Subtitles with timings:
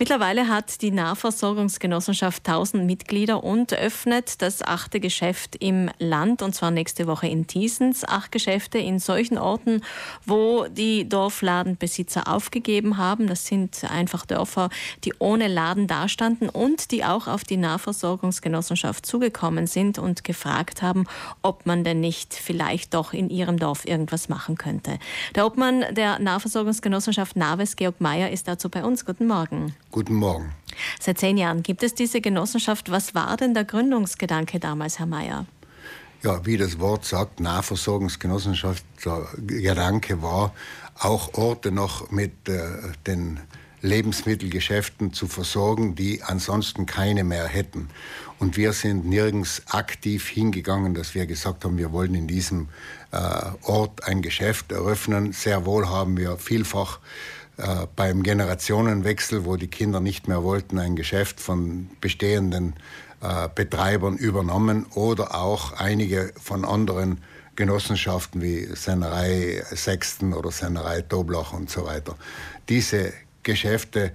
[0.00, 6.70] Mittlerweile hat die Nahversorgungsgenossenschaft 1000 Mitglieder und öffnet das achte Geschäft im Land, und zwar
[6.70, 8.08] nächste Woche in Thiesens.
[8.08, 9.82] Acht Geschäfte in solchen Orten,
[10.24, 13.26] wo die Dorfladenbesitzer aufgegeben haben.
[13.26, 14.70] Das sind einfach Dörfer,
[15.04, 21.04] die ohne Laden dastanden und die auch auf die Nahversorgungsgenossenschaft zugekommen sind und gefragt haben,
[21.42, 24.98] ob man denn nicht vielleicht doch in ihrem Dorf irgendwas machen könnte.
[25.34, 29.04] Der Obmann der Nahversorgungsgenossenschaft Naves, Georg Mayer, ist dazu bei uns.
[29.04, 29.74] Guten Morgen.
[29.90, 30.52] Guten Morgen.
[31.00, 32.90] Seit zehn Jahren gibt es diese Genossenschaft.
[32.90, 35.46] Was war denn der Gründungsgedanke damals, Herr Mayer?
[36.22, 40.54] Ja, wie das Wort sagt, Nahversorgungsgenossenschaft, der Gedanke war,
[40.98, 42.60] auch Orte noch mit äh,
[43.06, 43.40] den
[43.82, 47.88] Lebensmittelgeschäften zu versorgen, die ansonsten keine mehr hätten.
[48.38, 52.68] Und wir sind nirgends aktiv hingegangen, dass wir gesagt haben, wir wollen in diesem
[53.10, 53.18] äh,
[53.62, 55.32] Ort ein Geschäft eröffnen.
[55.32, 57.00] Sehr wohl haben wir vielfach
[57.60, 62.74] äh, beim Generationenwechsel, wo die Kinder nicht mehr wollten, ein Geschäft von bestehenden
[63.22, 67.20] äh, Betreibern übernommen oder auch einige von anderen
[67.56, 72.16] Genossenschaften wie Sennerei Sechsten oder Sennerei Doblach und so weiter.
[72.70, 73.12] Diese
[73.42, 74.12] Geschäfte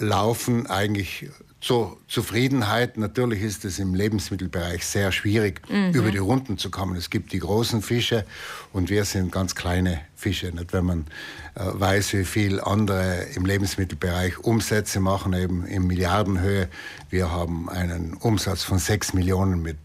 [0.00, 1.28] laufen eigentlich
[1.60, 2.96] zur Zufriedenheit.
[2.98, 5.90] Natürlich ist es im Lebensmittelbereich sehr schwierig, mhm.
[5.92, 6.96] über die Runden zu kommen.
[6.96, 8.24] Es gibt die großen Fische
[8.72, 10.52] und wir sind ganz kleine Fische.
[10.52, 10.72] Nicht?
[10.72, 11.06] Wenn man
[11.54, 16.68] äh, weiß, wie viel andere im Lebensmittelbereich Umsätze machen, eben in Milliardenhöhe.
[17.10, 19.78] Wir haben einen Umsatz von sechs Millionen mit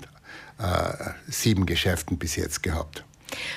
[0.60, 3.04] äh, sieben Geschäften bis jetzt gehabt.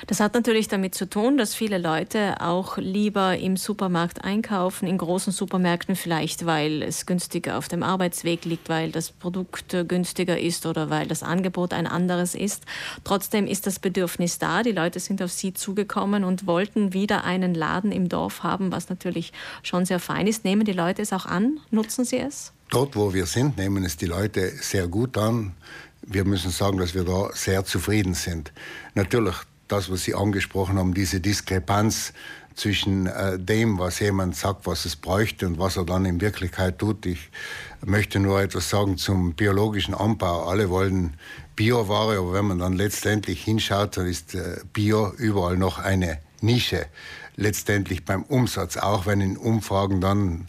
[0.07, 4.99] Das hat natürlich damit zu tun, dass viele Leute auch lieber im Supermarkt einkaufen, in
[4.99, 10.67] großen Supermärkten vielleicht, weil es günstiger auf dem Arbeitsweg liegt, weil das Produkt günstiger ist
[10.67, 12.65] oder weil das Angebot ein anderes ist.
[13.05, 14.63] Trotzdem ist das Bedürfnis da.
[14.63, 18.89] Die Leute sind auf sie zugekommen und wollten wieder einen Laden im Dorf haben, was
[18.89, 19.33] natürlich
[19.63, 20.45] schon sehr fein ist.
[20.45, 21.61] Nehmen die Leute es auch an?
[21.71, 22.53] Nutzen sie es?
[22.71, 25.55] Dort, wo wir sind, nehmen es die Leute sehr gut an.
[26.03, 28.53] Wir müssen sagen, dass wir da sehr zufrieden sind.
[28.95, 29.37] Natürlich,
[29.69, 32.13] das, was Sie angesprochen haben, diese Diskrepanz
[32.57, 36.79] zwischen äh, dem, was jemand sagt, was es bräuchte und was er dann in Wirklichkeit
[36.79, 37.05] tut.
[37.07, 37.31] Ich
[37.85, 40.49] möchte nur etwas sagen zum biologischen Anbau.
[40.49, 41.15] Alle wollen
[41.55, 46.87] Bioware, aber wenn man dann letztendlich hinschaut, dann ist äh, Bio überall noch eine Nische.
[47.37, 50.47] Letztendlich beim Umsatz, auch wenn in Umfragen dann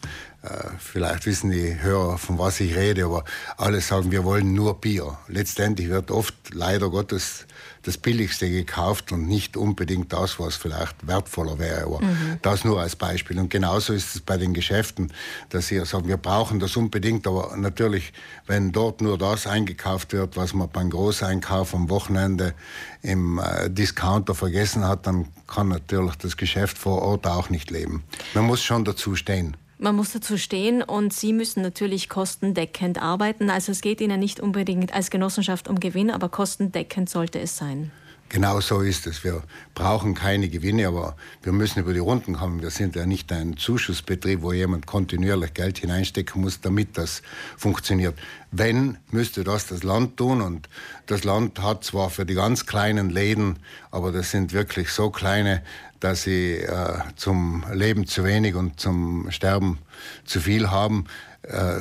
[0.79, 3.23] vielleicht wissen die Hörer, von was ich rede, aber
[3.57, 5.17] alle sagen, wir wollen nur Bio.
[5.27, 7.45] Letztendlich wird oft leider Gottes
[7.87, 11.85] das Billigste gekauft und nicht unbedingt das, was vielleicht wertvoller wäre.
[11.85, 12.37] Aber mhm.
[12.41, 13.39] das nur als Beispiel.
[13.39, 15.13] Und genauso ist es bei den Geschäften,
[15.49, 17.25] dass sie sagen, wir brauchen das unbedingt.
[17.27, 18.11] Aber natürlich,
[18.45, 22.53] wenn dort nur das eingekauft wird, was man beim Großeinkauf am Wochenende
[23.01, 28.03] im äh, Discounter vergessen hat, dann kann natürlich das Geschäft vor Ort auch nicht leben.
[28.33, 29.55] Man muss schon dazu stehen.
[29.79, 33.51] Man muss dazu stehen und Sie müssen natürlich kostendeckend arbeiten.
[33.51, 37.91] Also es geht Ihnen nicht unbedingt als Genossenschaft um Gewinn, aber kostendeckend sollte es sein.
[38.29, 39.23] Genau so ist es.
[39.23, 39.41] Wir
[39.73, 42.61] brauchen keine Gewinne, aber wir müssen über die Runden kommen.
[42.61, 47.21] Wir sind ja nicht ein Zuschussbetrieb, wo jemand kontinuierlich Geld hineinstecken muss, damit das
[47.55, 48.19] funktioniert.
[48.51, 50.41] Wenn, müsste das das Land tun.
[50.41, 50.67] Und
[51.05, 53.59] das Land hat zwar für die ganz kleinen Läden,
[53.91, 55.63] aber das sind wirklich so kleine,
[56.01, 59.79] dass sie äh, zum Leben zu wenig und zum Sterben
[60.25, 61.05] zu viel haben.
[61.47, 61.79] Äh,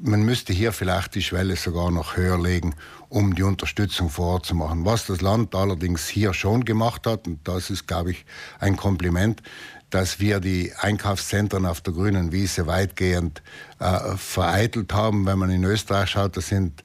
[0.00, 2.74] man müsste hier vielleicht die Schwelle sogar noch höher legen,
[3.08, 4.84] um die Unterstützung vor Ort zu machen.
[4.84, 8.24] Was das Land allerdings hier schon gemacht hat, und das ist, glaube ich,
[8.58, 9.42] ein Kompliment,
[9.90, 13.42] dass wir die Einkaufszentren auf der grünen Wiese weitgehend
[13.78, 15.26] äh, vereitelt haben.
[15.26, 16.82] Wenn man in Österreich schaut, das sind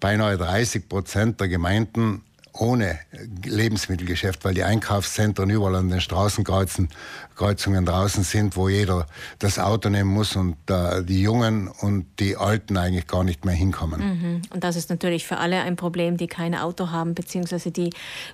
[0.00, 2.22] beinahe 30 Prozent der Gemeinden
[2.58, 2.98] ohne
[3.44, 6.88] Lebensmittelgeschäft, weil die Einkaufszentren überall an den Straßenkreuzen
[7.36, 9.06] Kreuzungen draußen sind, wo jeder
[9.38, 13.54] das Auto nehmen muss und äh, die Jungen und die Alten eigentlich gar nicht mehr
[13.54, 14.00] hinkommen.
[14.00, 14.42] Mhm.
[14.50, 17.90] Und das ist natürlich für alle ein Problem, die kein Auto haben, beziehungsweise die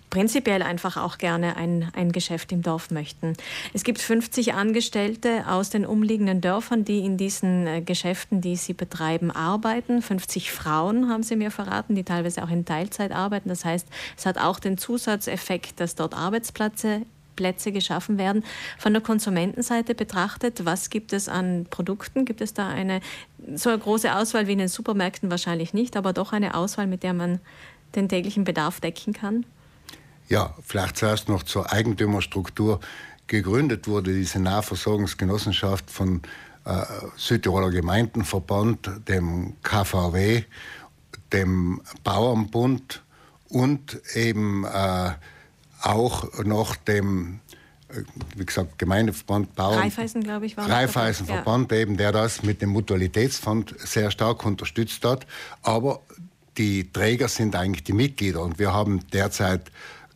[0.09, 3.35] prinzipiell einfach auch gerne ein, ein Geschäft im Dorf möchten.
[3.75, 8.73] Es gibt 50 Angestellte aus den umliegenden Dörfern, die in diesen äh, Geschäften, die sie
[8.73, 10.01] betreiben, arbeiten.
[10.01, 13.49] 50 Frauen haben sie mir verraten, die teilweise auch in Teilzeit arbeiten.
[13.49, 17.03] Das heißt, es hat auch den Zusatzeffekt, dass dort Arbeitsplätze
[17.37, 18.45] Plätze geschaffen werden.
[18.79, 22.25] Von der Konsumentenseite betrachtet, was gibt es an Produkten?
[22.25, 23.01] Gibt es da eine
[23.55, 27.03] so eine große Auswahl wie in den Supermärkten wahrscheinlich nicht, aber doch eine Auswahl, mit
[27.03, 27.41] der man
[27.95, 29.45] den täglichen Bedarf decken kann?
[30.29, 32.81] Ja, vielleicht zuerst noch zur Eigentümerstruktur.
[33.27, 36.23] Gegründet wurde diese Nahversorgungsgenossenschaft von
[36.65, 36.83] äh,
[37.17, 40.45] Südtiroler Gemeindenverband, dem KVW,
[41.33, 43.03] dem Bauernbund
[43.53, 45.13] und eben äh,
[45.83, 47.41] auch noch dem
[48.37, 49.79] wie gesagt, Gemeindeverband, Bauern.
[49.79, 51.79] Raiffeisen, glaube ich, war Raiffeisenverband ja.
[51.79, 55.27] eben, der das mit dem Mutualitätsfonds sehr stark unterstützt hat.
[55.63, 56.01] Aber
[56.57, 59.71] die Träger sind eigentlich die Mitglieder und wir haben derzeit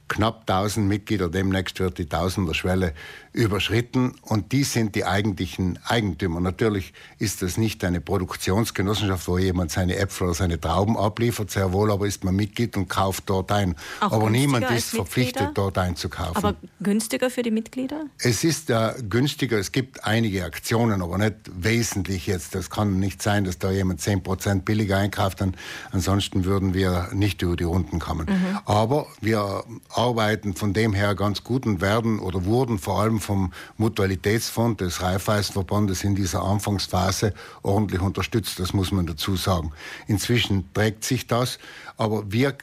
[0.09, 2.95] knapp 1000 Mitglieder, demnächst wird die Tausenderschwelle
[3.37, 6.41] überschritten und die sind die eigentlichen Eigentümer.
[6.41, 11.73] Natürlich ist das nicht eine Produktionsgenossenschaft, wo jemand seine Äpfel oder seine Trauben abliefert, sehr
[11.73, 13.77] wohl, aber ist man Mitglied und kauft dort ein.
[14.01, 16.37] Auch aber niemand ist verpflichtet, dort einzukaufen.
[16.37, 18.07] Aber günstiger für die Mitglieder?
[18.19, 22.55] Es ist äh, günstiger, es gibt einige Aktionen, aber nicht wesentlich jetzt.
[22.55, 25.55] Das kann nicht sein, dass da jemand 10% billiger einkauft, dann,
[25.93, 28.29] ansonsten würden wir nicht über die Runden kommen.
[28.31, 28.59] Mhm.
[28.65, 33.53] Aber wir arbeiten von dem her ganz gut und werden oder wurden vor allem vom
[33.77, 38.59] Mutualitätsfonds des Raiffeisenverbandes in dieser Anfangsphase ordentlich unterstützt.
[38.59, 39.73] Das muss man dazu sagen.
[40.07, 41.59] Inzwischen trägt sich das,
[41.97, 42.57] aber wir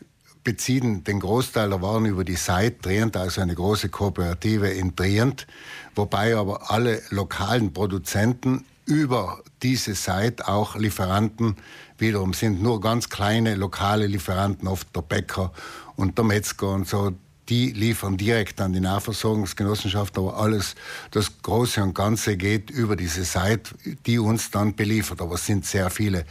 [0.43, 5.47] beziehen den Großteil der Waren über die Seit Trient, also eine große Kooperative in Trient,
[5.95, 11.55] wobei aber alle lokalen Produzenten über diese Seit auch Lieferanten
[11.97, 12.61] wiederum sind.
[12.61, 15.53] Nur ganz kleine lokale Lieferanten, oft der Bäcker
[15.95, 17.13] und der Metzger und so,
[17.49, 20.75] die liefern direkt an die Nahversorgungsgenossenschaft, aber alles,
[21.11, 23.75] das Große und Ganze geht über diese Seite,
[24.05, 25.21] die uns dann beliefert.
[25.21, 26.25] Aber es sind sehr viele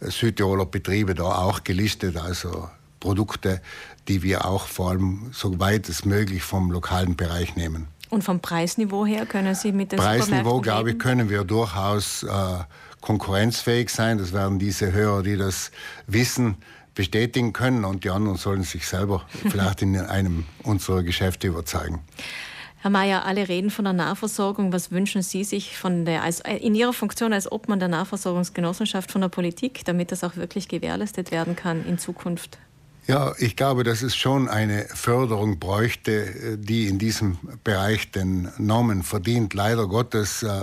[0.00, 2.68] äh, Südtiroler Betriebe da auch gelistet, also
[3.00, 3.60] Produkte,
[4.08, 7.88] die wir auch vor allem so weit es möglich vom lokalen Bereich nehmen.
[8.10, 12.28] Und vom Preisniveau her können Sie mit dem Preisniveau, glaube ich, können wir durchaus äh,
[13.00, 14.18] konkurrenzfähig sein.
[14.18, 15.70] Das werden diese Hörer, die das
[16.06, 16.56] wissen,
[16.94, 22.00] bestätigen können und die anderen sollen sich selber vielleicht in einem unserer Geschäfte überzeugen.
[22.84, 24.72] Herr Mayer, alle reden von der Nahversorgung.
[24.72, 29.22] Was wünschen Sie sich von der, als, in Ihrer Funktion als Obmann der Nahversorgungsgenossenschaft von
[29.22, 32.58] der Politik, damit das auch wirklich gewährleistet werden kann in Zukunft?
[33.06, 39.02] Ja, ich glaube, dass es schon eine Förderung bräuchte, die in diesem Bereich den Namen
[39.02, 39.52] verdient.
[39.52, 40.62] Leider Gottes äh,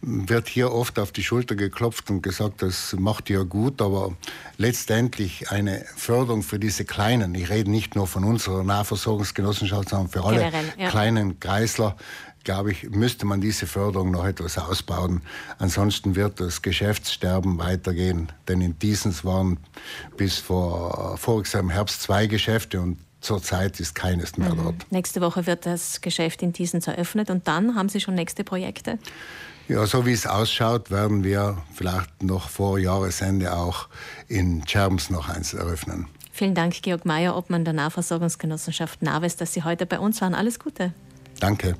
[0.00, 4.14] wird hier oft auf die Schulter geklopft und gesagt, das macht ihr gut, aber
[4.56, 10.24] letztendlich eine Förderung für diese Kleinen, ich rede nicht nur von unserer Nahversorgungsgenossenschaft, sondern für
[10.24, 10.88] alle Generell, ja.
[10.88, 11.96] kleinen Kreisler,
[12.46, 15.20] glaube ich, müsste man diese Förderung noch etwas ausbauen.
[15.58, 18.32] Ansonsten wird das Geschäftssterben weitergehen.
[18.48, 19.58] Denn in Diesens waren
[20.16, 21.18] bis vor
[21.52, 24.62] im Herbst zwei Geschäfte und Zurzeit ist keines mehr mhm.
[24.62, 24.92] dort.
[24.92, 28.98] Nächste Woche wird das Geschäft in Diesens eröffnet und dann haben Sie schon nächste Projekte?
[29.68, 33.88] Ja, so wie es ausschaut, werden wir vielleicht noch vor Jahresende auch
[34.28, 36.06] in Scherms noch eins eröffnen.
[36.30, 40.34] Vielen Dank, Georg Mayer, Obmann der Nahversorgungsgenossenschaft Naves, dass Sie heute bei uns waren.
[40.34, 40.92] Alles Gute.
[41.40, 41.74] Danke.